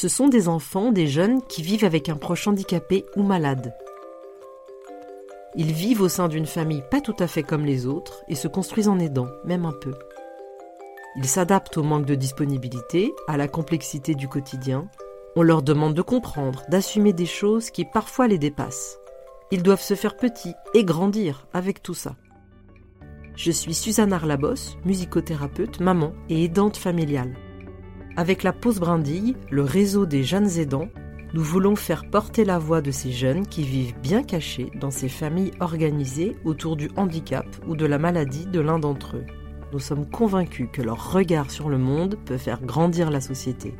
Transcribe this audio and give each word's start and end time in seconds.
Ce 0.00 0.08
sont 0.08 0.28
des 0.28 0.48
enfants, 0.48 0.92
des 0.92 1.06
jeunes 1.06 1.42
qui 1.42 1.60
vivent 1.60 1.84
avec 1.84 2.08
un 2.08 2.16
proche 2.16 2.48
handicapé 2.48 3.04
ou 3.16 3.22
malade. 3.22 3.74
Ils 5.56 5.74
vivent 5.74 6.00
au 6.00 6.08
sein 6.08 6.26
d'une 6.28 6.46
famille 6.46 6.82
pas 6.90 7.02
tout 7.02 7.16
à 7.18 7.26
fait 7.26 7.42
comme 7.42 7.66
les 7.66 7.86
autres 7.86 8.24
et 8.26 8.34
se 8.34 8.48
construisent 8.48 8.88
en 8.88 8.98
aidant, 8.98 9.28
même 9.44 9.66
un 9.66 9.74
peu. 9.78 9.92
Ils 11.16 11.26
s'adaptent 11.26 11.76
au 11.76 11.82
manque 11.82 12.06
de 12.06 12.14
disponibilité, 12.14 13.12
à 13.28 13.36
la 13.36 13.46
complexité 13.46 14.14
du 14.14 14.26
quotidien. 14.26 14.88
On 15.36 15.42
leur 15.42 15.60
demande 15.60 15.92
de 15.92 16.00
comprendre, 16.00 16.62
d'assumer 16.70 17.12
des 17.12 17.26
choses 17.26 17.68
qui 17.68 17.84
parfois 17.84 18.26
les 18.26 18.38
dépassent. 18.38 18.98
Ils 19.50 19.62
doivent 19.62 19.82
se 19.82 19.92
faire 19.92 20.16
petits 20.16 20.54
et 20.72 20.82
grandir 20.82 21.46
avec 21.52 21.82
tout 21.82 21.92
ça. 21.92 22.16
Je 23.36 23.50
suis 23.50 23.74
Suzanne 23.74 24.14
Arlabos, 24.14 24.78
musicothérapeute, 24.86 25.78
maman 25.78 26.14
et 26.30 26.42
aidante 26.44 26.78
familiale. 26.78 27.34
Avec 28.16 28.42
la 28.42 28.52
pause 28.52 28.80
brindille, 28.80 29.36
le 29.50 29.62
réseau 29.62 30.04
des 30.04 30.24
jeunes 30.24 30.58
aidants, 30.58 30.88
nous 31.32 31.42
voulons 31.42 31.76
faire 31.76 32.10
porter 32.10 32.44
la 32.44 32.58
voix 32.58 32.80
de 32.80 32.90
ces 32.90 33.12
jeunes 33.12 33.46
qui 33.46 33.62
vivent 33.62 33.96
bien 34.00 34.24
cachés 34.24 34.70
dans 34.74 34.90
ces 34.90 35.08
familles 35.08 35.52
organisées 35.60 36.36
autour 36.44 36.76
du 36.76 36.90
handicap 36.96 37.46
ou 37.68 37.76
de 37.76 37.86
la 37.86 37.98
maladie 37.98 38.46
de 38.46 38.58
l'un 38.60 38.80
d'entre 38.80 39.16
eux. 39.16 39.26
Nous 39.72 39.78
sommes 39.78 40.10
convaincus 40.10 40.68
que 40.72 40.82
leur 40.82 41.12
regard 41.12 41.50
sur 41.52 41.68
le 41.68 41.78
monde 41.78 42.18
peut 42.24 42.36
faire 42.36 42.60
grandir 42.60 43.10
la 43.12 43.20
société. 43.20 43.74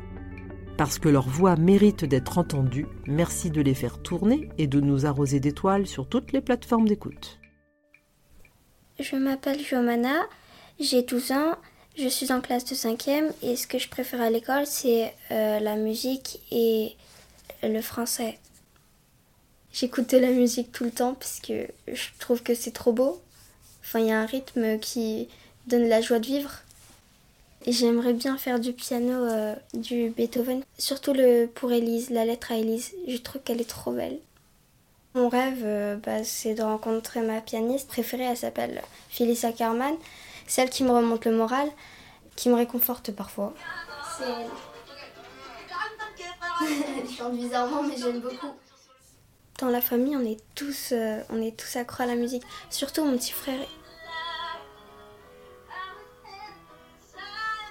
Parce 0.77 0.97
que 0.97 1.09
leur 1.09 1.27
voix 1.27 1.57
mérite 1.57 2.05
d'être 2.05 2.37
entendue, 2.37 2.87
merci 3.05 3.51
de 3.51 3.61
les 3.61 3.73
faire 3.73 4.01
tourner 4.01 4.47
et 4.57 4.67
de 4.67 4.79
nous 4.79 5.05
arroser 5.05 5.41
d'étoiles 5.41 5.85
sur 5.85 6.07
toutes 6.07 6.31
les 6.31 6.41
plateformes 6.41 6.87
d'écoute. 6.87 7.39
Je 8.97 9.17
m'appelle 9.17 9.59
Jomana, 9.59 10.27
j'ai 10.79 11.03
12 11.03 11.31
ans, 11.33 11.55
je 11.97 12.07
suis 12.07 12.31
en 12.31 12.41
classe 12.41 12.65
de 12.65 12.75
5e 12.75 13.31
et 13.41 13.55
ce 13.55 13.67
que 13.67 13.77
je 13.77 13.89
préfère 13.89 14.21
à 14.21 14.29
l'école 14.29 14.65
c'est 14.65 15.13
euh, 15.31 15.59
la 15.59 15.75
musique 15.75 16.39
et 16.51 16.95
le 17.63 17.81
français. 17.81 18.39
J'écoute 19.73 20.09
de 20.09 20.17
la 20.17 20.31
musique 20.31 20.71
tout 20.71 20.83
le 20.83 20.91
temps 20.91 21.13
parce 21.13 21.39
que 21.39 21.67
je 21.87 22.07
trouve 22.19 22.43
que 22.43 22.53
c'est 22.53 22.71
trop 22.71 22.91
beau. 22.91 23.21
Enfin, 23.83 23.99
il 23.99 24.07
y 24.07 24.11
a 24.11 24.19
un 24.19 24.25
rythme 24.25 24.79
qui 24.79 25.29
donne 25.67 25.87
la 25.87 26.01
joie 26.01 26.19
de 26.19 26.25
vivre. 26.25 26.51
Et 27.65 27.71
j'aimerais 27.71 28.13
bien 28.13 28.37
faire 28.37 28.59
du 28.59 28.73
piano, 28.73 29.11
euh, 29.11 29.55
du 29.75 30.09
Beethoven, 30.09 30.63
surtout 30.79 31.13
le 31.13 31.45
pour 31.45 31.71
Elise, 31.71 32.09
la 32.09 32.25
lettre 32.25 32.51
à 32.51 32.55
Elise. 32.55 32.91
Je 33.07 33.17
trouve 33.17 33.41
qu'elle 33.43 33.61
est 33.61 33.69
trop 33.69 33.91
belle. 33.91 34.17
Mon 35.13 35.29
rêve, 35.29 35.61
euh, 35.63 35.95
bah, 35.97 36.23
c'est 36.23 36.55
de 36.55 36.63
rencontrer 36.63 37.21
ma 37.21 37.39
pianiste 37.39 37.87
préférée. 37.87 38.23
Elle 38.23 38.37
s'appelle 38.37 38.81
Phyllis 39.09 39.45
Ackerman. 39.45 39.95
Celle 40.51 40.69
qui 40.69 40.83
me 40.83 40.91
remonte 40.91 41.23
le 41.23 41.31
moral, 41.31 41.71
qui 42.35 42.49
me 42.49 42.55
réconforte 42.55 43.13
parfois. 43.13 43.53
C'est 44.17 44.25
elle. 44.25 44.49
Je 47.09 47.15
chante 47.15 47.37
bizarrement, 47.37 47.83
mais 47.83 47.95
j'aime 47.97 48.19
beaucoup. 48.19 48.53
Dans 49.59 49.69
la 49.69 49.79
famille, 49.79 50.17
on 50.17 50.25
est 50.25 50.41
tous, 50.53 50.89
euh, 50.91 51.21
on 51.29 51.41
est 51.41 51.55
tous 51.57 51.77
accro 51.77 52.03
à 52.03 52.05
la 52.05 52.15
musique. 52.15 52.43
Surtout 52.69 53.05
mon 53.05 53.17
petit 53.17 53.31
frère. 53.31 53.61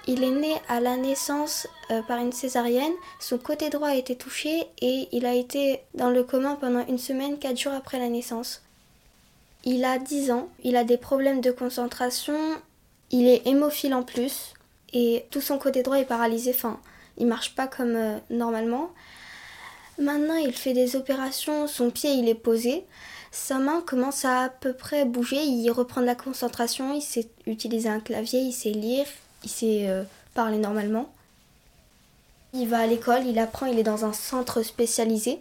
Il 0.07 0.23
est 0.23 0.31
né 0.31 0.55
à 0.67 0.79
la 0.79 0.97
naissance 0.97 1.67
euh, 1.91 2.01
par 2.01 2.17
une 2.17 2.31
césarienne. 2.31 2.93
Son 3.19 3.37
côté 3.37 3.69
droit 3.69 3.89
a 3.89 3.95
été 3.95 4.15
touché 4.15 4.65
et 4.81 5.07
il 5.11 5.27
a 5.27 5.35
été 5.35 5.83
dans 5.93 6.09
le 6.09 6.23
coma 6.23 6.55
pendant 6.55 6.83
une 6.87 6.97
semaine, 6.97 7.37
quatre 7.37 7.59
jours 7.59 7.73
après 7.73 7.99
la 7.99 8.09
naissance. 8.09 8.63
Il 9.65 9.85
a 9.85 9.99
10 9.99 10.31
ans, 10.31 10.49
il 10.63 10.75
a 10.75 10.83
des 10.83 10.97
problèmes 10.97 11.41
de 11.41 11.51
concentration, 11.51 12.35
il 13.11 13.27
est 13.27 13.45
hémophile 13.45 13.93
en 13.93 14.03
plus 14.03 14.53
et 14.93 15.25
tout 15.29 15.41
son 15.41 15.57
côté 15.57 15.83
droit 15.83 15.99
est 15.99 16.05
paralysé. 16.05 16.51
Enfin, 16.53 16.79
il 17.17 17.27
marche 17.27 17.55
pas 17.55 17.67
comme 17.67 17.95
euh, 17.95 18.17
normalement. 18.29 18.91
Maintenant, 19.99 20.35
il 20.35 20.53
fait 20.53 20.73
des 20.73 20.95
opérations, 20.95 21.67
son 21.67 21.91
pied 21.91 22.13
il 22.13 22.27
est 22.27 22.35
posé, 22.35 22.83
sa 23.31 23.59
main 23.59 23.81
commence 23.85 24.25
à 24.25 24.43
à 24.43 24.49
peu 24.49 24.73
près 24.73 25.05
bouger, 25.05 25.43
il 25.43 25.69
reprend 25.69 26.01
de 26.01 26.05
la 26.05 26.15
concentration, 26.15 26.93
il 26.93 27.01
sait 27.01 27.29
utiliser 27.45 27.89
un 27.89 27.99
clavier, 27.99 28.39
il 28.39 28.53
sait 28.53 28.71
lire, 28.71 29.05
il 29.43 29.49
sait 29.49 29.89
euh, 29.89 30.03
parler 30.33 30.57
normalement. 30.57 31.13
Il 32.53 32.67
va 32.67 32.79
à 32.79 32.87
l'école, 32.87 33.25
il 33.25 33.39
apprend, 33.39 33.67
il 33.67 33.79
est 33.79 33.83
dans 33.83 34.03
un 34.05 34.13
centre 34.13 34.63
spécialisé. 34.63 35.39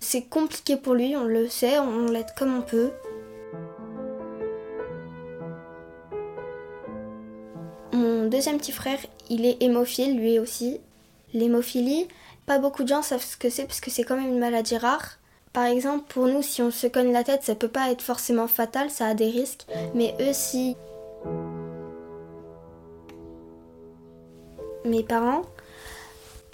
C'est 0.00 0.22
compliqué 0.22 0.76
pour 0.76 0.94
lui, 0.94 1.16
on 1.16 1.24
le 1.24 1.48
sait, 1.48 1.78
on 1.78 2.06
l'aide 2.10 2.34
comme 2.36 2.56
on 2.56 2.62
peut. 2.62 2.90
Deuxième 8.30 8.58
petit 8.58 8.72
frère, 8.72 8.98
il 9.28 9.44
est 9.44 9.62
hémophile 9.62 10.18
lui 10.18 10.38
aussi. 10.38 10.80
L'hémophilie, 11.34 12.08
pas 12.46 12.58
beaucoup 12.58 12.82
de 12.82 12.88
gens 12.88 13.02
savent 13.02 13.24
ce 13.24 13.36
que 13.36 13.50
c'est 13.50 13.64
parce 13.64 13.80
que 13.80 13.90
c'est 13.90 14.04
quand 14.04 14.16
même 14.16 14.32
une 14.32 14.38
maladie 14.38 14.78
rare. 14.78 15.18
Par 15.52 15.64
exemple, 15.64 16.04
pour 16.08 16.26
nous, 16.26 16.42
si 16.42 16.62
on 16.62 16.70
se 16.70 16.86
cogne 16.86 17.12
la 17.12 17.24
tête, 17.24 17.42
ça 17.42 17.54
peut 17.54 17.68
pas 17.68 17.90
être 17.90 18.02
forcément 18.02 18.46
fatal, 18.46 18.88
ça 18.88 19.06
a 19.06 19.14
des 19.14 19.28
risques. 19.28 19.66
Mais 19.94 20.14
eux, 20.20 20.32
si. 20.32 20.76
Mes 24.84 25.02
parents, 25.02 25.42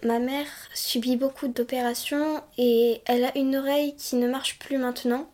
ma 0.02 0.18
mère 0.18 0.46
subit 0.74 1.16
beaucoup 1.16 1.46
d'opérations 1.46 2.42
et 2.58 3.02
elle 3.06 3.24
a 3.24 3.36
une 3.38 3.54
oreille 3.54 3.94
qui 3.96 4.16
ne 4.16 4.28
marche 4.28 4.58
plus 4.58 4.78
maintenant. 4.78 5.28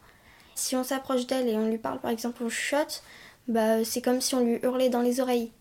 Si 0.55 0.77
on 0.77 0.85
s'approche 0.85 1.27
d'elle 1.27 1.49
et 1.49 1.57
on 1.57 1.69
lui 1.69 1.79
parle, 1.79 2.01
par 2.01 2.11
exemple, 2.11 2.43
on 2.45 2.51
chuchote, 2.51 3.03
bah, 3.49 3.85
c'est 3.85 4.03
comme 4.03 4.21
si 4.21 4.35
on 4.35 4.45
lui 4.45 4.59
hurlait 4.63 4.91
dans 4.91 5.01
les 5.01 5.21
oreilles. 5.21 5.53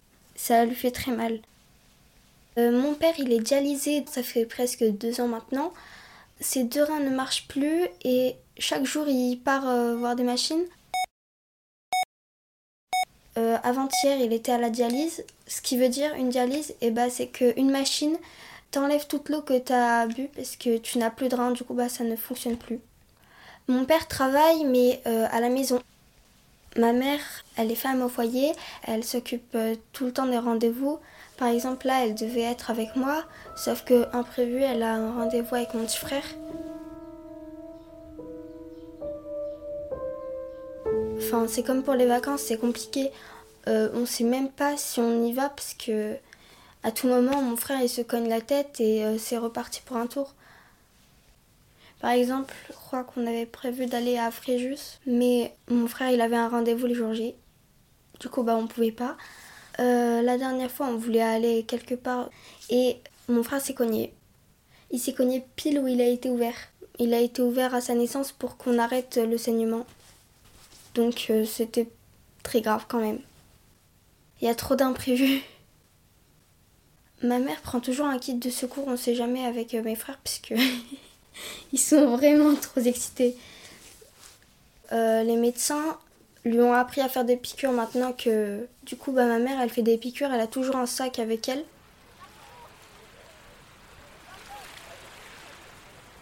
Ça 0.44 0.66
lui 0.66 0.74
fait 0.74 0.90
très 0.90 1.12
mal. 1.12 1.40
Euh, 2.58 2.72
mon 2.72 2.96
père, 2.96 3.14
il 3.20 3.32
est 3.32 3.42
dialysé, 3.42 4.04
ça 4.10 4.24
fait 4.24 4.48
presque 4.48 4.84
deux 4.84 5.22
ans 5.22 5.28
maintenant. 5.28 5.72
Ses 6.40 6.64
deux 6.64 6.82
reins 6.82 7.00
ne 7.00 7.12
marchent 7.12 7.48
plus 7.48 7.86
et 8.04 8.36
chaque 8.58 8.84
jour, 8.84 9.08
il 9.08 9.38
part 9.38 9.70
euh, 9.70 9.96
voir 9.96 10.16
des 10.16 10.24
machines. 10.24 10.66
Euh, 13.38 13.56
avant-hier, 13.62 14.18
il 14.20 14.34
était 14.34 14.52
à 14.52 14.58
la 14.58 14.72
dialyse. 14.72 15.24
Ce 15.46 15.62
qui 15.62 15.78
veut 15.78 15.90
dire 15.90 16.12
une 16.16 16.30
dialyse, 16.30 16.74
eh 16.82 16.90
ben, 16.90 17.12
c'est 17.12 17.28
qu'une 17.28 17.70
machine 17.70 18.18
t'enlève 18.72 19.06
toute 19.06 19.30
l'eau 19.30 19.44
que 19.44 19.60
tu 19.60 19.74
as 19.74 20.08
bu 20.08 20.28
parce 20.36 20.56
que 20.56 20.80
tu 20.80 20.98
n'as 20.98 21.12
plus 21.12 21.30
de 21.30 21.36
reins, 21.36 21.52
du 21.52 21.64
coup, 21.64 21.76
bah, 21.76 21.88
ça 21.88 22.04
ne 22.04 22.16
fonctionne 22.16 22.58
plus. 22.58 22.80
Mon 23.68 23.86
père 23.86 24.08
travaille, 24.08 24.66
mais 24.66 25.04
à 25.06 25.40
la 25.40 25.50
maison. 25.50 25.80
Ma 26.78 26.94
mère, 26.94 27.20
elle 27.58 27.70
est 27.72 27.76
femme 27.76 28.02
au 28.02 28.08
foyer, 28.08 28.54
elle 28.84 29.04
s'occupe 29.04 29.58
tout 29.92 30.06
le 30.06 30.14
temps 30.14 30.26
des 30.26 30.38
rendez-vous. 30.38 31.00
Par 31.38 31.50
exemple, 31.50 31.88
là, 31.88 32.06
elle 32.06 32.16
devait 32.16 32.42
être 32.42 32.70
avec 32.70 32.96
moi, 32.96 33.24
sauf 33.58 33.84
que 33.84 34.06
imprévu, 34.16 34.62
elle 34.62 34.84
a 34.84 34.94
un 34.94 35.14
rendez-vous 35.14 35.56
avec 35.56 35.74
mon 35.74 35.86
petit 35.86 35.98
frère. 35.98 36.24
Enfin, 41.18 41.46
c'est 41.48 41.64
comme 41.64 41.84
pour 41.84 41.94
les 41.94 42.06
vacances, 42.06 42.42
c'est 42.42 42.58
compliqué. 42.58 43.12
Euh, 43.68 43.90
on 43.94 44.06
sait 44.06 44.24
même 44.24 44.50
pas 44.50 44.76
si 44.78 45.00
on 45.00 45.24
y 45.24 45.34
va 45.34 45.50
parce 45.50 45.74
que 45.74 46.16
à 46.84 46.92
tout 46.92 47.08
moment, 47.08 47.42
mon 47.42 47.56
frère 47.58 47.80
il 47.82 47.90
se 47.90 48.02
cogne 48.02 48.28
la 48.28 48.42
tête 48.42 48.80
et 48.80 49.06
euh, 49.06 49.18
c'est 49.20 49.38
reparti 49.38 49.82
pour 49.86 49.98
un 49.98 50.08
tour. 50.08 50.34
Par 52.02 52.12
exemple, 52.12 52.54
je 52.68 52.74
crois 52.74 53.04
qu'on 53.04 53.28
avait 53.28 53.46
prévu 53.46 53.86
d'aller 53.86 54.18
à 54.18 54.32
Fréjus, 54.32 55.00
mais 55.06 55.56
mon 55.70 55.88
frère 55.88 56.10
il 56.10 56.20
avait 56.20 56.36
un 56.36 56.50
rendez-vous 56.50 56.88
le 56.88 56.96
jour 56.96 57.14
J. 57.14 57.36
Du 58.20 58.28
coup, 58.28 58.42
bah 58.42 58.56
on 58.56 58.66
pouvait 58.66 58.92
pas. 58.92 59.18
Euh, 59.80 60.24
la 60.24 60.38
dernière 60.40 60.72
fois, 60.72 60.88
on 60.88 60.98
voulait 60.98 61.22
aller 61.22 61.64
quelque 61.64 61.94
part 61.94 62.30
et 62.72 62.98
mon 63.30 63.44
frère 63.44 63.62
s'est 63.62 63.76
cogné. 63.76 64.14
Il 64.90 65.00
s'est 65.00 65.14
cogné 65.14 65.46
pile 65.56 65.80
où 65.80 65.88
il 65.88 66.02
a 66.02 66.08
été 66.08 66.30
ouvert. 66.30 66.56
Il 66.98 67.14
a 67.14 67.20
été 67.20 67.44
ouvert 67.44 67.76
à 67.76 67.82
sa 67.82 67.94
naissance 67.94 68.32
pour 68.32 68.58
qu'on 68.58 68.80
arrête 68.80 69.18
le 69.18 69.38
saignement. 69.38 69.86
Donc 70.96 71.28
euh, 71.30 71.46
c'était 71.46 71.88
très 72.42 72.62
grave 72.62 72.86
quand 72.88 73.00
même. 73.00 73.20
Il 74.42 74.48
y 74.48 74.50
a 74.50 74.56
trop 74.56 74.76
d'imprévus. 74.76 75.42
Ma 77.22 77.38
mère 77.38 77.62
prend 77.62 77.80
toujours 77.80 78.08
un 78.08 78.18
kit 78.18 78.34
de 78.34 78.50
secours, 78.50 78.88
on 78.88 78.98
sait 78.98 79.14
jamais 79.14 79.46
avec 79.46 79.76
euh, 79.76 79.84
mes 79.84 79.96
frères 79.96 80.20
puisque 80.24 80.56
ils 81.74 81.80
sont 81.80 82.16
vraiment 82.16 82.56
trop 82.56 82.82
excités. 82.82 83.36
les 84.92 85.38
médecins 85.38 85.98
lui 86.46 86.60
ont 86.60 86.74
appris 86.74 87.02
à 87.02 87.10
faire 87.10 87.26
des 87.26 87.38
piqûres 87.38 87.72
maintenant 87.72 88.14
que 88.14 88.68
du 88.84 88.96
coup 88.96 89.12
bah, 89.12 89.26
ma 89.26 89.40
mère 89.40 89.60
elle 89.62 89.70
fait 89.70 89.84
des 89.84 89.98
piqûres, 89.98 90.32
elle 90.34 90.42
a 90.42 90.48
toujours 90.48 90.76
un 90.76 90.86
sac 90.86 91.20
avec 91.20 91.48
elle. 91.50 91.64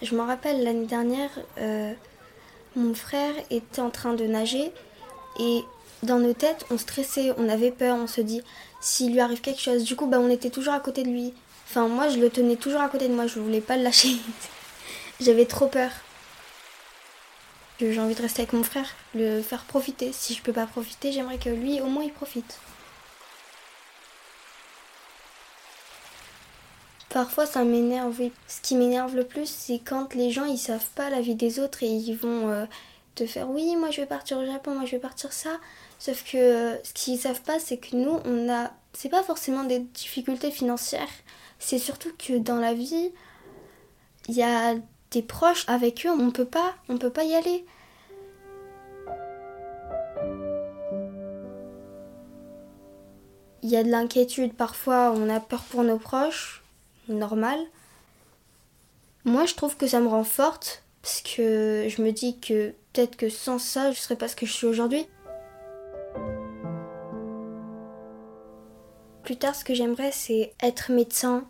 Je 0.02 0.16
me 0.16 0.22
rappelle 0.22 0.64
l'année 0.64 0.86
dernière, 0.86 1.30
euh, 1.58 1.94
mon 2.76 2.94
frère 2.94 3.34
était 3.50 3.82
en 3.82 3.90
train 3.90 4.14
de 4.14 4.26
nager 4.26 4.72
et 5.40 5.62
dans 6.04 6.20
nos 6.20 6.34
têtes 6.34 6.66
on 6.70 6.78
stressait, 6.78 7.34
on 7.38 7.48
avait 7.50 7.72
peur, 7.72 7.96
on 7.98 8.08
se 8.08 8.22
dit 8.22 8.42
s'il 8.82 9.14
lui 9.14 9.20
arrive 9.20 9.42
quelque 9.42 9.62
chose. 9.62 9.84
Du 9.84 9.96
coup 9.96 10.08
bah, 10.08 10.20
on 10.20 10.30
était 10.30 10.50
toujours 10.50 10.74
à 10.74 10.80
côté 10.80 11.04
de 11.04 11.10
lui. 11.10 11.34
Enfin 11.70 11.88
moi 11.88 12.10
je 12.10 12.18
le 12.18 12.30
tenais 12.30 12.58
toujours 12.58 12.82
à 12.82 12.90
côté 12.90 13.08
de 13.08 13.14
moi, 13.14 13.28
je 13.28 13.40
voulais 13.40 13.62
pas 13.62 13.78
le 13.78 13.84
lâcher. 13.84 14.18
J'avais 15.20 15.46
trop 15.46 15.68
peur. 15.68 15.92
J'ai 17.80 18.00
envie 18.00 18.16
de 18.16 18.22
rester 18.22 18.42
avec 18.42 18.54
mon 18.54 18.64
frère, 18.64 18.90
le 19.14 19.42
faire 19.42 19.64
profiter. 19.64 20.12
Si 20.14 20.34
je 20.34 20.42
peux 20.42 20.54
pas 20.54 20.66
profiter, 20.66 21.12
j'aimerais 21.12 21.38
que 21.38 21.50
lui, 21.50 21.82
au 21.82 21.88
moins, 21.88 22.04
il 22.04 22.12
profite. 22.12 22.60
Parfois 27.10 27.46
ça 27.46 27.64
m'énerve. 27.64 28.30
Ce 28.48 28.62
qui 28.62 28.76
m'énerve 28.76 29.16
le 29.16 29.26
plus, 29.26 29.50
c'est 29.50 29.80
quand 29.80 30.14
les 30.14 30.32
gens 30.32 30.46
ils 30.46 30.60
savent 30.60 30.90
pas 30.96 31.10
la 31.10 31.22
vie 31.22 31.36
des 31.36 31.60
autres 31.60 31.84
et 31.84 31.88
ils 31.88 32.16
vont 32.16 32.50
euh, 32.50 32.66
te 33.16 33.26
faire 33.26 33.50
oui, 33.50 33.76
moi 33.76 33.90
je 33.90 34.02
vais 34.02 34.08
partir 34.08 34.38
au 34.38 34.46
Japon, 34.46 34.76
moi 34.76 34.86
je 34.86 34.92
vais 34.92 35.00
partir 35.00 35.34
ça. 35.34 35.60
Sauf 35.98 36.24
que 36.24 36.38
euh, 36.38 36.84
ce 36.84 36.94
qu'ils 36.94 37.18
savent 37.20 37.42
pas, 37.42 37.60
c'est 37.60 37.78
que 37.78 37.96
nous, 37.96 38.20
on 38.26 38.50
a. 38.50 38.72
C'est 38.94 39.10
pas 39.10 39.24
forcément 39.24 39.64
des 39.64 39.80
difficultés 39.80 40.52
financières, 40.52 41.10
c'est 41.60 41.80
surtout 41.80 42.12
que 42.18 42.38
dans 42.38 42.58
la 42.58 42.74
vie, 42.74 43.12
il 44.28 44.36
y 44.36 44.44
a 44.44 44.76
des 45.12 45.22
proches 45.22 45.66
avec 45.68 46.06
eux, 46.06 46.10
on 46.10 46.32
peut 46.32 46.46
pas, 46.46 46.76
on 46.88 46.98
peut 46.98 47.10
pas 47.10 47.24
y 47.24 47.34
aller. 47.34 47.66
Il 53.62 53.70
y 53.70 53.76
a 53.76 53.84
de 53.84 53.90
l'inquiétude 53.90 54.54
parfois, 54.54 55.12
on 55.16 55.30
a 55.30 55.40
peur 55.40 55.64
pour 55.64 55.84
nos 55.84 55.98
proches, 55.98 56.64
normal. 57.08 57.60
Moi, 59.26 59.46
je 59.46 59.54
trouve 59.54 59.76
que 59.76 59.88
ça 59.88 60.00
me 60.00 60.08
rend 60.08 60.24
forte 60.24 60.84
parce 61.02 61.22
que 61.22 61.88
je 61.88 62.02
me 62.02 62.12
dis 62.12 62.40
que 62.40 62.74
peut-être 62.94 63.16
que 63.16 63.30
sans 63.30 63.60
ça, 63.60 63.92
je 63.92 64.00
serais 64.00 64.16
pas 64.16 64.28
ce 64.28 64.36
que 64.36 64.46
je 64.46 64.54
suis 64.54 64.68
aujourd'hui. 64.68 65.06
Plus 69.24 69.38
tard, 69.38 69.56
ce 69.56 69.64
que 69.64 69.74
j'aimerais, 69.74 70.12
c'est 70.12 70.54
être 70.62 70.92
médecin 70.92 71.44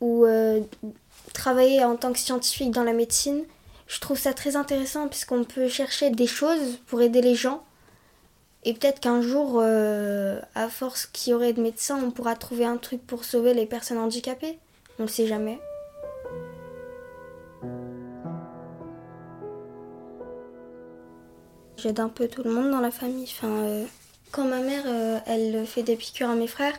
ou 0.00 0.26
euh, 0.26 0.45
travailler 1.32 1.84
en 1.84 1.96
tant 1.96 2.12
que 2.12 2.18
scientifique 2.18 2.70
dans 2.70 2.84
la 2.84 2.92
médecine. 2.92 3.44
Je 3.86 4.00
trouve 4.00 4.18
ça 4.18 4.34
très 4.34 4.56
intéressant 4.56 5.08
puisqu'on 5.08 5.44
peut 5.44 5.68
chercher 5.68 6.10
des 6.10 6.26
choses 6.26 6.78
pour 6.86 7.02
aider 7.02 7.20
les 7.20 7.34
gens. 7.34 7.62
Et 8.64 8.74
peut-être 8.74 8.98
qu'un 8.98 9.20
jour, 9.20 9.60
euh, 9.62 10.40
à 10.56 10.68
force 10.68 11.06
qu'il 11.06 11.30
y 11.30 11.34
aurait 11.34 11.52
de 11.52 11.62
médecins, 11.62 12.00
on 12.02 12.10
pourra 12.10 12.34
trouver 12.34 12.64
un 12.64 12.78
truc 12.78 13.06
pour 13.06 13.24
sauver 13.24 13.54
les 13.54 13.64
personnes 13.64 13.98
handicapées. 13.98 14.58
On 14.98 15.04
ne 15.04 15.08
sait 15.08 15.28
jamais. 15.28 15.60
J'aide 21.76 22.00
un 22.00 22.08
peu 22.08 22.26
tout 22.26 22.42
le 22.42 22.50
monde 22.50 22.72
dans 22.72 22.80
la 22.80 22.90
famille. 22.90 23.28
Enfin, 23.30 23.48
euh, 23.48 23.84
quand 24.32 24.44
ma 24.44 24.60
mère, 24.60 24.82
euh, 24.86 25.20
elle 25.26 25.64
fait 25.66 25.84
des 25.84 25.94
piqûres 25.94 26.30
à 26.30 26.34
mes 26.34 26.48
frères, 26.48 26.74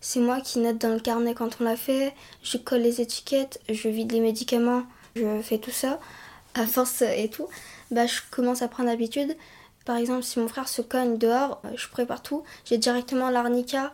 c'est 0.00 0.20
moi 0.20 0.40
qui 0.40 0.58
note 0.58 0.78
dans 0.78 0.94
le 0.94 1.00
carnet 1.00 1.34
quand 1.34 1.60
on 1.60 1.64
l'a 1.64 1.76
fait. 1.76 2.14
Je 2.42 2.56
colle 2.58 2.80
les 2.80 3.00
étiquettes, 3.00 3.60
je 3.68 3.88
vide 3.88 4.12
les 4.12 4.20
médicaments, 4.20 4.84
je 5.16 5.40
fais 5.42 5.58
tout 5.58 5.70
ça. 5.70 6.00
À 6.54 6.66
force 6.66 7.02
et 7.02 7.28
tout, 7.28 7.48
bah, 7.90 8.06
je 8.06 8.20
commence 8.30 8.62
à 8.62 8.68
prendre 8.68 8.88
l'habitude. 8.88 9.36
Par 9.84 9.96
exemple, 9.96 10.24
si 10.24 10.38
mon 10.38 10.48
frère 10.48 10.68
se 10.68 10.82
cogne 10.82 11.16
dehors, 11.16 11.62
je 11.76 11.88
prépare 11.88 12.22
tout. 12.22 12.42
J'ai 12.64 12.78
directement 12.78 13.30
l'arnica 13.30 13.92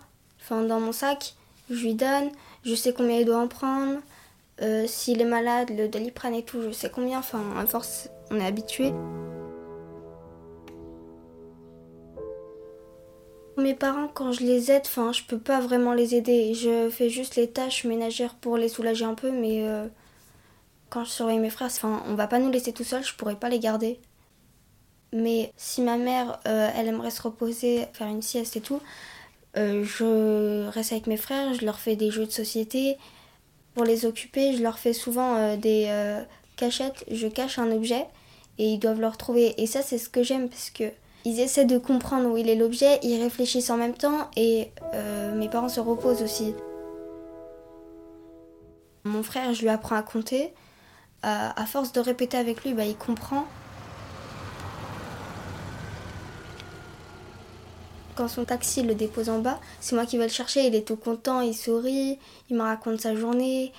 dans 0.51 0.81
mon 0.81 0.93
sac. 0.93 1.35
Je 1.71 1.83
lui 1.83 1.95
donne. 1.95 2.31
Je 2.65 2.75
sais 2.75 2.93
combien 2.93 3.19
il 3.19 3.25
doit 3.25 3.39
en 3.39 3.49
prendre. 3.49 4.01
Euh, 4.63 4.87
s'il 4.87 5.21
est 5.21 5.27
malade, 5.27 5.71
le 5.77 5.89
doliprane 5.89 6.35
et 6.35 6.43
tout, 6.43 6.63
je 6.63 6.71
sais 6.71 6.91
combien. 6.91 7.19
Enfin, 7.19 7.43
à 7.59 7.67
force, 7.67 8.09
on 8.31 8.41
est 8.41 8.47
habitué. 8.47 8.93
Mes 13.57 13.75
parents, 13.75 14.09
quand 14.09 14.33
je 14.33 14.43
les 14.43 14.71
aide, 14.71 14.83
enfin, 14.85 15.13
je 15.13 15.23
peux 15.23 15.39
pas 15.39 15.61
vraiment 15.61 15.95
les 15.95 16.15
aider. 16.15 16.53
Je 16.53 16.91
fais 16.91 17.09
juste 17.09 17.37
les 17.37 17.49
tâches 17.51 17.85
ménagères 17.85 18.35
pour 18.35 18.59
les 18.59 18.69
soulager 18.69 19.07
un 19.07 19.15
peu, 19.15 19.31
mais 19.31 19.67
euh, 19.67 19.87
quand 20.91 21.05
je 21.05 21.11
surveille 21.11 21.39
mes 21.39 21.49
frères, 21.49 21.69
enfin, 21.69 22.03
on 22.07 22.15
va 22.15 22.27
pas 22.27 22.39
nous 22.39 22.51
laisser 22.51 22.73
tout 22.75 22.85
seuls, 22.85 23.03
je 23.05 23.15
pourrais 23.15 23.37
pas 23.37 23.49
les 23.49 23.59
garder. 23.59 23.99
Mais 25.13 25.53
si 25.57 25.81
ma 25.81 25.97
mère, 25.97 26.39
euh, 26.47 26.69
elle 26.77 26.89
aimerait 26.89 27.11
se 27.11 27.23
reposer, 27.23 27.87
faire 27.95 28.09
une 28.09 28.21
sieste 28.21 28.57
et 28.57 28.61
tout, 28.61 28.83
euh, 29.57 29.85
je 29.85 30.69
reste 30.69 30.93
avec 30.93 31.07
mes 31.07 31.17
frères, 31.17 31.55
je 31.55 31.65
leur 31.65 31.79
fais 31.79 31.97
des 31.97 32.11
jeux 32.11 32.27
de 32.27 32.33
société. 32.33 32.99
Pour 33.75 33.85
les 33.85 34.05
occuper, 34.05 34.55
je 34.55 34.63
leur 34.63 34.79
fais 34.79 34.93
souvent 34.93 35.57
des 35.57 35.91
cachettes. 36.57 37.05
Je 37.11 37.27
cache 37.29 37.59
un 37.59 37.71
objet 37.73 38.07
et 38.59 38.73
ils 38.73 38.79
doivent 38.79 39.01
le 39.01 39.09
retrouver. 39.09 39.55
Et 39.63 39.67
ça, 39.67 39.83
c'est 39.83 39.99
ce 39.99 40.09
que 40.09 40.23
j'aime 40.23 40.49
parce 40.49 40.71
que 40.71 40.85
ils 41.27 41.41
essaient 41.41 41.65
de 41.65 41.77
comprendre 41.77 42.31
où 42.31 42.37
il 42.37 42.49
est 42.49 42.55
l'objet, 42.55 43.01
ils 43.03 43.21
réfléchissent 43.21 43.71
en 43.71 43.77
même 43.77 43.95
temps 43.95 44.31
et 44.37 44.71
mes 45.35 45.49
parents 45.49 45.69
se 45.69 45.81
reposent 45.81 46.23
aussi. 46.23 46.55
Mon 49.03 49.25
frère, 49.25 49.53
je 49.53 49.63
lui 49.63 49.69
apprends 49.69 49.97
à 49.97 50.03
compter. 50.03 50.55
à 51.23 51.67
force 51.67 51.91
de 51.91 51.99
répéter 51.99 52.37
avec 52.37 52.63
lui, 52.63 52.75
bah, 52.75 52.85
il 52.85 52.97
comprend. 52.97 53.45
Quand 58.15 58.29
son 58.29 58.45
taxi 58.45 58.85
le 58.85 58.95
dépose 58.95 59.29
en 59.29 59.41
bas, 59.41 59.59
c'est 59.81 59.97
moi 59.97 60.07
qui 60.07 60.19
vais 60.19 60.29
le 60.29 60.33
chercher. 60.33 60.69
Il 60.69 60.77
est 60.77 60.87
tout 60.87 60.97
content, 60.97 61.41
il 61.41 61.55
sourit, 61.55 62.21
il 62.49 62.57
me 62.57 62.63
raconte 62.63 63.01
sa 63.01 63.17
journée. 63.17 63.73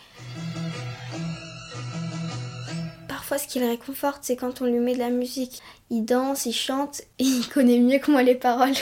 Ce 3.36 3.48
qui 3.48 3.60
le 3.60 3.68
réconforte, 3.68 4.20
c'est 4.22 4.36
quand 4.36 4.62
on 4.62 4.66
lui 4.66 4.80
met 4.80 4.94
de 4.94 5.00
la 5.00 5.10
musique. 5.10 5.62
Il 5.90 6.06
danse, 6.06 6.46
il 6.46 6.54
chante 6.54 7.02
et 7.20 7.24
il 7.24 7.50
connaît 7.50 7.80
mieux 7.80 8.00
que 8.00 8.12
moi 8.12 8.24
les 8.24 8.36
paroles. 8.36 8.74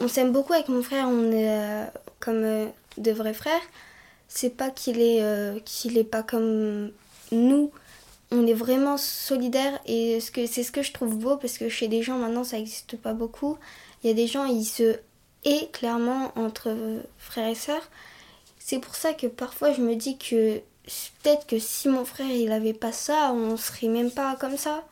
on 0.00 0.08
s'aime 0.08 0.32
beaucoup 0.32 0.54
avec 0.54 0.68
mon 0.68 0.82
frère, 0.82 1.06
on 1.08 1.30
est 1.30 1.50
euh, 1.50 1.84
comme 2.18 2.42
euh, 2.42 2.66
de 2.96 3.12
vrais 3.12 3.34
frères. 3.34 3.60
C'est 4.28 4.50
pas 4.50 4.70
qu'il 4.70 5.00
est, 5.00 5.22
euh, 5.22 5.58
qu'il 5.64 5.98
est 5.98 6.04
pas 6.04 6.22
comme 6.22 6.90
nous, 7.32 7.70
on 8.30 8.46
est 8.46 8.54
vraiment 8.54 8.96
solidaires 8.96 9.78
et 9.86 10.20
ce 10.20 10.30
que 10.30 10.46
c'est 10.46 10.62
ce 10.62 10.72
que 10.72 10.82
je 10.82 10.92
trouve 10.92 11.16
beau 11.16 11.36
parce 11.36 11.58
que 11.58 11.68
chez 11.68 11.88
des 11.88 12.02
gens 12.02 12.18
maintenant 12.18 12.44
ça 12.44 12.56
n'existe 12.56 12.96
pas 12.96 13.12
beaucoup. 13.12 13.58
Il 14.02 14.08
y 14.08 14.10
a 14.10 14.14
des 14.14 14.26
gens 14.26 14.46
ils 14.46 14.64
se 14.64 14.96
et 15.44 15.68
clairement 15.72 16.32
entre 16.36 16.74
frères 17.18 17.48
et 17.48 17.54
sœurs. 17.54 17.88
C'est 18.58 18.78
pour 18.78 18.94
ça 18.94 19.14
que 19.14 19.26
parfois 19.26 19.72
je 19.72 19.80
me 19.80 19.94
dis 19.96 20.18
que 20.18 20.58
peut-être 21.22 21.46
que 21.46 21.58
si 21.58 21.88
mon 21.88 22.04
frère 22.04 22.30
il 22.30 22.52
avait 22.52 22.74
pas 22.74 22.92
ça, 22.92 23.32
on 23.32 23.56
serait 23.56 23.88
même 23.88 24.10
pas 24.10 24.36
comme 24.36 24.56
ça. 24.56 24.84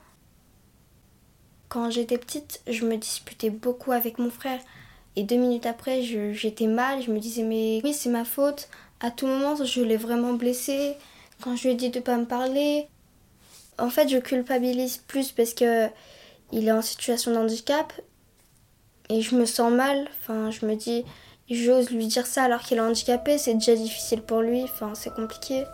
Quand 1.68 1.90
j'étais 1.90 2.18
petite, 2.18 2.62
je 2.66 2.86
me 2.86 2.96
disputais 2.96 3.50
beaucoup 3.50 3.92
avec 3.92 4.18
mon 4.18 4.30
frère 4.30 4.60
et 5.16 5.22
deux 5.22 5.36
minutes 5.36 5.66
après, 5.66 6.02
j'étais 6.02 6.66
mal, 6.66 7.02
je 7.02 7.10
me 7.10 7.18
disais 7.18 7.42
mais 7.42 7.80
oui, 7.84 7.92
c'est 7.92 8.08
ma 8.08 8.24
faute. 8.24 8.68
À 9.00 9.10
tout 9.10 9.26
moment, 9.26 9.62
je 9.62 9.82
l'ai 9.82 9.96
vraiment 9.96 10.32
blessé. 10.32 10.94
Quand 11.40 11.56
je 11.56 11.64
lui 11.64 11.70
ai 11.70 11.74
dit 11.74 11.90
de 11.90 12.00
pas 12.00 12.16
me 12.16 12.24
parler, 12.24 12.88
en 13.78 13.90
fait, 13.90 14.08
je 14.08 14.18
culpabilise 14.18 14.98
plus 14.98 15.32
parce 15.32 15.54
que 15.54 15.88
il 16.52 16.66
est 16.66 16.72
en 16.72 16.82
situation 16.82 17.32
de 17.32 17.36
handicap 17.36 17.92
et 19.08 19.22
je 19.22 19.34
me 19.34 19.44
sens 19.44 19.72
mal. 19.72 20.08
Enfin, 20.20 20.50
je 20.50 20.66
me 20.66 20.74
dis, 20.74 21.04
j'ose 21.50 21.90
lui 21.90 22.06
dire 22.06 22.26
ça 22.26 22.44
alors 22.44 22.60
qu'il 22.60 22.78
est 22.78 22.80
handicapé, 22.80 23.38
c'est 23.38 23.54
déjà 23.54 23.74
difficile 23.74 24.22
pour 24.22 24.40
lui. 24.40 24.62
Enfin, 24.64 24.92
c'est 24.94 25.14
compliqué. 25.14 25.64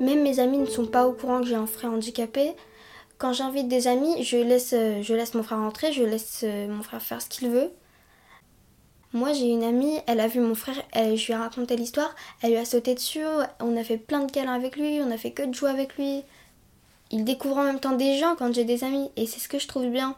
Même 0.00 0.22
mes 0.22 0.40
amis 0.40 0.58
ne 0.58 0.66
sont 0.66 0.86
pas 0.86 1.06
au 1.06 1.12
courant 1.12 1.40
que 1.40 1.46
j'ai 1.46 1.54
un 1.54 1.66
frère 1.66 1.92
handicapé. 1.92 2.52
Quand 3.18 3.34
j'invite 3.34 3.68
des 3.68 3.86
amis, 3.86 4.24
je 4.24 4.38
laisse, 4.38 4.70
je 4.70 5.14
laisse 5.14 5.34
mon 5.34 5.42
frère 5.42 5.58
rentrer, 5.58 5.92
je 5.92 6.02
laisse 6.02 6.40
euh, 6.42 6.68
mon 6.68 6.82
frère 6.82 7.02
faire 7.02 7.20
ce 7.20 7.28
qu'il 7.28 7.50
veut. 7.50 7.70
Moi, 9.12 9.34
j'ai 9.34 9.48
une 9.48 9.64
amie, 9.64 9.98
elle 10.06 10.20
a 10.20 10.28
vu 10.28 10.40
mon 10.40 10.54
frère, 10.54 10.76
je 10.94 11.26
lui 11.26 11.32
ai 11.32 11.36
raconté 11.36 11.76
l'histoire, 11.76 12.14
elle 12.42 12.52
lui 12.52 12.58
a 12.58 12.64
sauté 12.64 12.94
dessus, 12.94 13.24
on 13.58 13.76
a 13.76 13.82
fait 13.82 13.96
plein 13.98 14.20
de 14.20 14.30
câlins 14.30 14.54
avec 14.54 14.76
lui, 14.76 15.00
on 15.02 15.10
a 15.10 15.18
fait 15.18 15.32
que 15.32 15.42
de 15.42 15.52
jouer 15.52 15.68
avec 15.68 15.96
lui. 15.96 16.22
Il 17.10 17.24
découvre 17.24 17.58
en 17.58 17.64
même 17.64 17.80
temps 17.80 17.96
des 17.96 18.18
gens 18.18 18.36
quand 18.36 18.54
j'ai 18.54 18.64
des 18.64 18.84
amis, 18.84 19.10
et 19.16 19.26
c'est 19.26 19.40
ce 19.40 19.48
que 19.48 19.58
je 19.58 19.66
trouve 19.66 19.86
bien. 19.86 20.16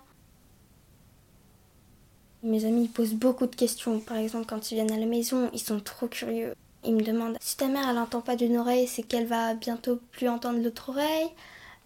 Mes 2.42 2.64
amis 2.64 2.88
posent 2.88 3.14
beaucoup 3.14 3.46
de 3.46 3.54
questions. 3.54 4.00
Par 4.00 4.16
exemple, 4.16 4.46
quand 4.46 4.70
ils 4.70 4.74
viennent 4.74 4.92
à 4.92 4.98
la 4.98 5.06
maison, 5.06 5.48
ils 5.52 5.60
sont 5.60 5.80
trop 5.80 6.08
curieux. 6.08 6.54
Ils 6.84 6.94
me 6.94 7.02
demandent 7.02 7.36
si 7.40 7.56
ta 7.56 7.68
mère 7.68 7.88
elle 7.88 7.98
entend 7.98 8.20
pas 8.20 8.34
d'une 8.34 8.56
oreille, 8.56 8.88
c'est 8.88 9.04
qu'elle 9.04 9.26
va 9.26 9.54
bientôt 9.54 10.00
plus 10.10 10.28
entendre 10.28 10.60
l'autre 10.60 10.88
oreille. 10.88 11.28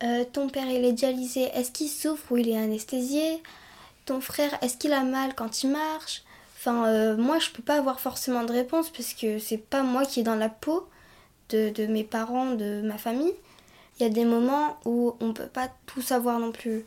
Euh, 0.03 0.25
ton 0.31 0.49
père 0.49 0.69
il 0.69 0.85
est 0.85 0.93
dialysé, 0.93 1.43
est-ce 1.55 1.71
qu'il 1.71 1.89
souffre 1.89 2.33
ou 2.33 2.39
il 2.39 2.49
est 2.49 2.57
anesthésié? 2.57 3.43
Ton 4.07 4.21
frère, 4.21 4.57
est-ce 4.63 4.77
qu'il 4.77 4.93
a 4.93 5.03
mal 5.03 5.35
quand 5.35 5.63
il 5.63 5.71
marche 5.71 6.23
Enfin, 6.59 6.87
euh, 6.87 7.17
moi, 7.17 7.39
je 7.39 7.51
peux 7.51 7.63
pas 7.63 7.77
avoir 7.77 8.01
forcément 8.01 8.43
de 8.43 8.53
réponse 8.53 8.91
parce 8.91 9.15
que 9.15 9.39
c'est 9.39 9.59
pas 9.59 9.83
moi 9.83 10.05
qui 10.05 10.21
est 10.21 10.25
dans 10.25 10.35
la 10.35 10.49
peau 10.49 10.89
de, 11.51 11.87
mes 11.87 12.03
parents, 12.03 12.55
de 12.55 12.81
ma 12.83 12.99
famille. 12.99 13.35
Il 13.99 14.03
y 14.03 14.07
a 14.07 14.11
des 14.11 14.25
moments 14.25 14.79
où 14.85 15.15
on 15.21 15.33
peut 15.33 15.47
pas 15.47 15.71
tout 15.87 16.03
savoir 16.03 16.39
non 16.39 16.53
plus. 16.53 16.85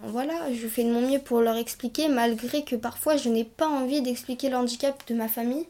Voilà, 0.00 0.52
je 0.52 0.68
fais 0.68 0.84
de 0.84 0.92
mon 0.92 1.02
mieux 1.02 1.18
pour 1.18 1.40
leur 1.40 1.56
expliquer, 1.56 2.08
malgré 2.08 2.64
que 2.64 2.76
parfois 2.76 3.16
je 3.16 3.28
n'ai 3.28 3.44
pas 3.44 3.66
envie 3.66 4.00
d'expliquer 4.00 4.48
le 4.48 4.56
handicap 4.56 5.02
de 5.08 5.14
ma 5.14 5.28
famille. 5.28 5.66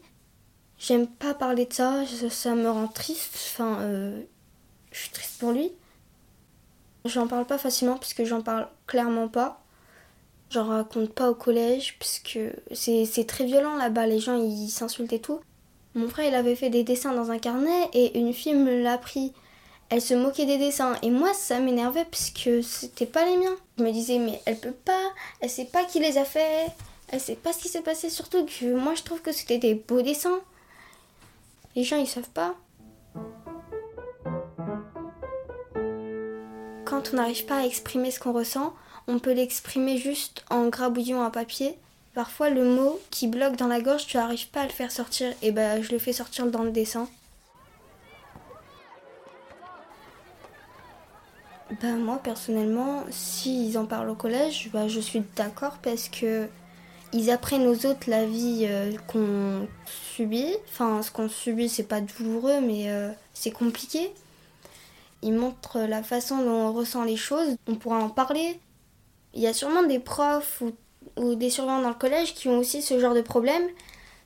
J'aime 0.77 1.07
pas 1.07 1.33
parler 1.33 1.65
de 1.65 1.73
ça, 1.73 2.03
ça, 2.29 2.55
me 2.55 2.69
rend 2.69 2.87
triste. 2.87 3.35
Enfin, 3.53 3.79
euh, 3.81 4.21
je 4.91 4.99
suis 4.99 5.09
triste 5.09 5.39
pour 5.39 5.51
lui. 5.51 5.71
J'en 7.05 7.27
parle 7.27 7.45
pas 7.45 7.57
facilement 7.57 7.97
puisque 7.97 8.23
j'en 8.23 8.41
parle 8.41 8.67
clairement 8.87 9.27
pas. 9.27 9.61
J'en 10.51 10.65
raconte 10.65 11.13
pas 11.13 11.29
au 11.29 11.35
collège 11.35 11.97
puisque 11.99 12.39
c'est 12.71 13.27
très 13.27 13.45
violent 13.45 13.75
là-bas, 13.75 14.07
les 14.07 14.19
gens 14.19 14.35
ils 14.35 14.69
s'insultent 14.69 15.13
et 15.13 15.19
tout. 15.19 15.39
Mon 15.95 16.07
frère 16.07 16.29
il 16.29 16.35
avait 16.35 16.55
fait 16.55 16.69
des 16.69 16.83
dessins 16.83 17.13
dans 17.13 17.29
un 17.31 17.39
carnet 17.39 17.89
et 17.93 18.17
une 18.17 18.33
fille 18.33 18.55
me 18.55 18.81
l'a 18.81 18.97
pris. 18.97 19.33
Elle 19.89 20.01
se 20.01 20.13
moquait 20.13 20.45
des 20.45 20.57
dessins. 20.57 20.95
Et 21.01 21.09
moi, 21.09 21.33
ça 21.33 21.59
m'énervait 21.59 22.05
parce 22.05 22.29
que 22.29 22.61
c'était 22.61 23.05
pas 23.05 23.25
les 23.25 23.37
miens. 23.37 23.55
Je 23.77 23.83
me 23.83 23.91
disais, 23.91 24.19
mais 24.19 24.41
elle 24.45 24.59
peut 24.59 24.71
pas, 24.71 25.11
elle 25.41 25.49
sait 25.49 25.65
pas 25.65 25.83
qui 25.85 25.99
les 25.99 26.17
a 26.17 26.25
fait, 26.25 26.67
elle 27.09 27.19
sait 27.19 27.35
pas 27.35 27.53
ce 27.53 27.59
qui 27.59 27.69
s'est 27.69 27.81
passé. 27.81 28.09
Surtout 28.09 28.45
que 28.45 28.73
moi, 28.73 28.93
je 28.95 29.03
trouve 29.03 29.21
que 29.21 29.31
c'était 29.31 29.57
des 29.57 29.73
beaux 29.73 30.01
dessins. 30.01 30.39
Les 31.75 31.83
gens, 31.83 31.97
ils 31.97 32.07
savent 32.07 32.29
pas. 32.29 32.55
Quand 36.85 37.11
on 37.13 37.17
n'arrive 37.17 37.45
pas 37.45 37.59
à 37.59 37.65
exprimer 37.65 38.11
ce 38.11 38.19
qu'on 38.19 38.33
ressent, 38.33 38.73
on 39.07 39.19
peut 39.19 39.33
l'exprimer 39.33 39.97
juste 39.97 40.43
en 40.49 40.67
grabouillant 40.67 41.21
un 41.23 41.29
papier. 41.29 41.77
Parfois, 42.13 42.49
le 42.49 42.63
mot 42.63 42.99
qui 43.11 43.27
bloque 43.27 43.55
dans 43.55 43.67
la 43.67 43.81
gorge, 43.81 44.05
tu 44.05 44.17
n'arrives 44.17 44.49
pas 44.49 44.61
à 44.61 44.65
le 44.65 44.71
faire 44.71 44.91
sortir. 44.91 45.31
Et 45.41 45.51
ben, 45.51 45.81
je 45.81 45.91
le 45.91 45.99
fais 45.99 46.13
sortir 46.13 46.47
dans 46.47 46.63
le 46.63 46.71
dessin. 46.71 47.07
Ben, 51.81 51.97
moi, 51.97 52.19
personnellement, 52.23 53.03
s'ils 53.11 53.77
en 53.77 53.85
parlent 53.85 54.09
au 54.09 54.15
collège, 54.15 54.69
ben, 54.73 54.87
je 54.87 54.99
suis 54.99 55.21
d'accord 55.35 55.77
parce 55.83 56.09
que 56.09 56.49
ils 57.13 57.31
apprennent 57.31 57.67
aux 57.67 57.85
autres 57.85 58.07
la 58.09 58.25
vie 58.25 58.65
euh, 58.67 58.91
qu'on 59.07 59.67
subit. 59.85 60.55
Enfin, 60.67 61.01
ce 61.01 61.11
qu'on 61.11 61.29
subit, 61.29 61.69
c'est 61.69 61.83
pas 61.83 62.01
douloureux, 62.01 62.61
mais 62.61 62.89
euh, 62.91 63.11
c'est 63.33 63.51
compliqué. 63.51 64.11
Ils 65.21 65.33
montrent 65.33 65.79
la 65.79 66.03
façon 66.03 66.37
dont 66.37 66.51
on 66.51 66.73
ressent 66.73 67.03
les 67.03 67.17
choses. 67.17 67.55
On 67.67 67.75
pourra 67.75 67.97
en 67.97 68.09
parler. 68.09 68.59
Il 69.33 69.41
y 69.41 69.47
a 69.47 69.53
sûrement 69.53 69.83
des 69.83 69.99
profs 69.99 70.63
ou, 71.17 71.35
des 71.35 71.49
surveillants 71.49 71.81
dans 71.81 71.89
le 71.89 71.95
collège 71.95 72.33
qui 72.33 72.47
ont 72.47 72.57
aussi 72.57 72.81
ce 72.81 72.99
genre 72.99 73.13
de 73.13 73.21
problème. 73.21 73.63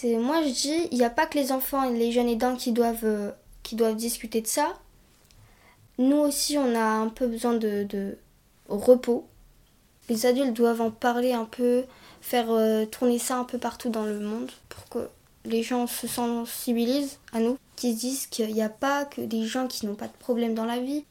Moi, 0.04 0.44
je 0.44 0.50
dis, 0.50 0.88
il 0.92 0.98
n'y 0.98 1.06
a 1.06 1.10
pas 1.10 1.26
que 1.26 1.38
les 1.38 1.52
enfants 1.54 1.84
et 1.84 1.98
les 1.98 2.12
jeunes 2.12 2.28
aidants 2.28 2.56
qui 2.58 2.74
doivent, 2.74 3.06
euh, 3.06 3.32
qui 3.64 3.76
doivent 3.76 3.96
discuter 3.96 4.42
de 4.42 4.48
ça. 4.48 4.74
Nous 5.98 6.18
aussi, 6.18 6.58
on 6.58 6.76
a 6.76 6.84
un 6.84 7.10
peu 7.10 7.28
besoin 7.28 7.54
de, 7.54 8.18
repos. 8.68 9.28
Les 10.10 10.26
adultes 10.26 10.54
doivent 10.54 10.82
en 10.82 10.92
parler 10.92 11.34
un 11.34 11.46
peu, 11.46 11.84
faire 12.22 12.52
euh, 12.52 12.86
tourner 12.86 13.20
ça 13.20 13.38
un 13.38 13.44
peu 13.44 13.58
partout 13.58 13.90
dans 13.90 14.06
le 14.06 14.20
monde 14.20 14.52
pour 14.70 14.90
que 14.90 15.10
les 15.46 15.64
gens 15.64 15.88
se 15.88 16.08
sensibilisent 16.08 17.20
à 17.32 17.40
nous, 17.40 17.58
se 17.78 17.88
disent 17.88 18.28
qu'il 18.28 18.54
n'y 18.54 18.62
a 18.62 18.70
pas 18.70 19.06
que 19.06 19.22
des 19.22 19.46
gens 19.46 19.68
qui 19.68 19.86
n'ont 19.86 19.96
pas 19.96 20.08
de 20.08 20.18
problème 20.18 20.54
dans 20.54 20.66
la 20.66 20.80
vie. 20.80 21.06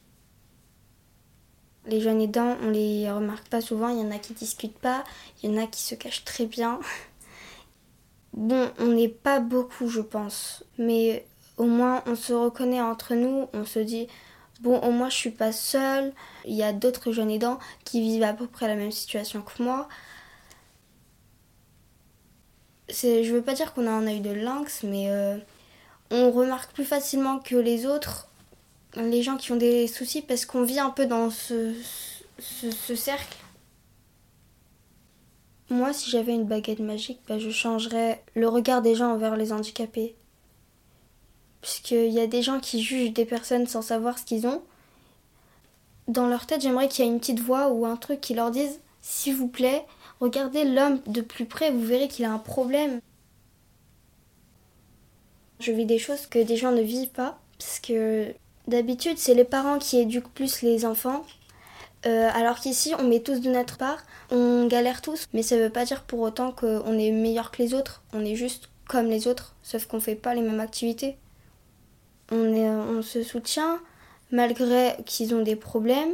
Les 1.85 2.01
jeunes 2.01 2.21
aidants, 2.21 2.57
on 2.63 2.69
les 2.69 3.11
remarque 3.11 3.47
pas 3.49 3.61
souvent, 3.61 3.89
il 3.89 3.99
y 3.99 4.01
en 4.01 4.11
a 4.11 4.19
qui 4.19 4.33
discutent 4.33 4.79
pas, 4.79 5.03
il 5.41 5.51
y 5.51 5.53
en 5.53 5.61
a 5.61 5.67
qui 5.67 5.81
se 5.81 5.95
cachent 5.95 6.25
très 6.25 6.45
bien. 6.45 6.79
Bon, 8.35 8.71
on 8.79 8.87
n'est 8.87 9.09
pas 9.09 9.39
beaucoup, 9.39 9.87
je 9.87 10.01
pense, 10.01 10.63
mais 10.79 11.23
au 11.57 11.65
moins 11.65 12.01
on 12.07 12.15
se 12.15 12.33
reconnaît 12.33 12.81
entre 12.81 13.13
nous, 13.13 13.47
on 13.53 13.63
se 13.63 13.77
dit 13.77 14.07
bon, 14.63 14.79
au 14.79 14.91
moins 14.91 15.09
je 15.09 15.15
suis 15.15 15.29
pas 15.29 15.51
seule, 15.51 16.13
il 16.45 16.55
y 16.55 16.63
a 16.63 16.73
d'autres 16.73 17.11
jeunes 17.11 17.29
aidants 17.29 17.59
qui 17.83 18.01
vivent 18.01 18.23
à 18.23 18.33
peu 18.33 18.47
près 18.47 18.67
la 18.67 18.75
même 18.75 18.91
situation 18.91 19.41
que 19.41 19.61
moi 19.61 19.87
je 22.89 23.31
veux 23.31 23.41
pas 23.41 23.53
dire 23.53 23.73
qu'on 23.73 23.87
a 23.87 23.91
un 23.91 24.07
œil 24.07 24.21
de 24.21 24.31
lynx, 24.31 24.83
mais 24.83 25.09
euh, 25.09 25.37
on 26.11 26.31
remarque 26.31 26.73
plus 26.73 26.85
facilement 26.85 27.39
que 27.39 27.55
les 27.55 27.85
autres 27.85 28.29
les 28.95 29.23
gens 29.23 29.37
qui 29.37 29.51
ont 29.51 29.55
des 29.55 29.87
soucis 29.87 30.21
parce 30.21 30.45
qu'on 30.45 30.63
vit 30.63 30.79
un 30.79 30.91
peu 30.91 31.07
dans 31.07 31.31
ce, 31.31 31.73
ce, 32.37 32.95
cercle. 32.95 33.37
Moi, 35.71 35.93
si 35.93 36.11
j'avais 36.11 36.33
une 36.33 36.45
baguette 36.45 36.79
magique, 36.79 37.19
bah, 37.27 37.39
je 37.39 37.49
changerais 37.49 38.23
le 38.35 38.47
regard 38.47 38.83
des 38.83 38.93
gens 38.93 39.11
envers 39.11 39.35
les 39.35 39.51
handicapés. 39.51 40.15
Puisqu'il 41.63 42.11
y 42.11 42.19
a 42.19 42.27
des 42.27 42.43
gens 42.43 42.59
qui 42.59 42.83
jugent 42.83 43.13
des 43.13 43.25
personnes 43.25 43.65
sans 43.65 43.81
savoir 43.81 44.19
ce 44.19 44.25
qu'ils 44.25 44.45
ont. 44.45 44.61
Dans 46.07 46.27
leur 46.27 46.45
tête, 46.45 46.61
j'aimerais 46.61 46.87
qu'il 46.87 47.03
y 47.03 47.07
ait 47.07 47.11
une 47.11 47.19
petite 47.19 47.39
voix 47.39 47.69
ou 47.69 47.87
un 47.87 47.95
truc 47.95 48.21
qui 48.21 48.35
leur 48.35 48.51
dise 48.51 48.79
S'il 49.01 49.35
vous 49.35 49.47
plaît, 49.47 49.83
Regardez 50.23 50.63
l'homme 50.63 51.01
de 51.05 51.19
plus 51.19 51.43
près, 51.43 51.69
vous 51.69 51.83
verrez 51.83 52.07
qu'il 52.07 52.23
a 52.23 52.31
un 52.31 52.39
problème. 52.39 53.01
Je 55.59 55.73
vis 55.73 55.85
des 55.85 55.99
choses 55.99 56.27
que 56.27 56.41
des 56.41 56.55
gens 56.55 56.71
ne 56.71 56.81
vivent 56.81 57.09
pas, 57.09 57.39
parce 57.59 57.81
que 57.81 58.33
d'habitude 58.69 59.17
c'est 59.17 59.33
les 59.33 59.43
parents 59.43 59.79
qui 59.79 59.99
éduquent 59.99 60.33
plus 60.33 60.61
les 60.61 60.85
enfants, 60.85 61.25
euh, 62.05 62.29
alors 62.33 62.61
qu'ici 62.61 62.93
on 62.97 63.03
met 63.03 63.19
tous 63.19 63.41
de 63.41 63.49
notre 63.49 63.77
part, 63.77 64.03
on 64.31 64.65
galère 64.67 65.01
tous, 65.01 65.27
mais 65.33 65.43
ça 65.43 65.57
veut 65.57 65.69
pas 65.69 65.83
dire 65.83 66.03
pour 66.03 66.21
autant 66.21 66.53
qu'on 66.53 66.97
est 66.97 67.11
meilleur 67.11 67.51
que 67.51 67.61
les 67.61 67.73
autres, 67.73 68.01
on 68.13 68.23
est 68.23 68.35
juste 68.35 68.69
comme 68.87 69.07
les 69.07 69.27
autres, 69.27 69.57
sauf 69.61 69.87
qu'on 69.87 69.99
fait 69.99 70.15
pas 70.15 70.33
les 70.35 70.41
mêmes 70.41 70.61
activités. 70.61 71.17
On, 72.35 72.51
est, 72.51 72.67
on 72.67 73.03
se 73.03 73.21
soutient 73.21 73.79
malgré 74.31 74.97
qu'ils 75.05 75.35
ont 75.35 75.43
des 75.43 75.55
problèmes, 75.55 76.13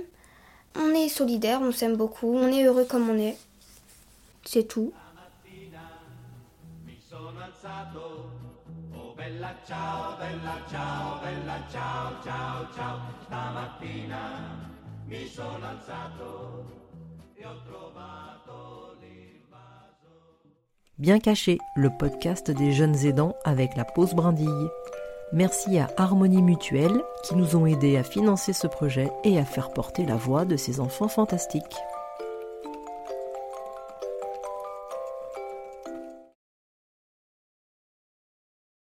on 0.76 0.90
est 0.90 1.08
solidaire, 1.08 1.62
on 1.62 1.72
s'aime 1.72 1.96
beaucoup, 1.96 2.36
on 2.36 2.52
est 2.52 2.66
heureux 2.66 2.86
comme 2.86 3.10
on 3.10 3.18
est. 3.18 3.38
C'est 4.46 4.68
tout. 4.68 4.92
Bien 20.98 21.20
caché, 21.20 21.58
le 21.78 21.90
podcast 21.98 22.52
des 22.52 22.74
jeunes 22.74 23.06
aidants 23.06 23.34
avec 23.46 23.78
la 23.78 23.86
pause 23.86 24.14
brindille. 24.14 24.68
Merci 25.32 25.78
à 25.78 25.88
Harmonie 25.96 26.42
Mutuelle 26.42 27.04
qui 27.24 27.36
nous 27.36 27.56
ont 27.56 27.68
aidés 27.68 27.98
à 27.98 28.04
financer 28.04 28.52
ce 28.52 28.66
projet 28.66 29.12
et 29.24 29.38
à 29.38 29.46
faire 29.46 29.70
porter 29.70 30.04
la 30.04 30.16
voix 30.16 30.44
de 30.44 30.58
ces 30.58 30.80
enfants 30.80 31.08
fantastiques. 31.08 31.78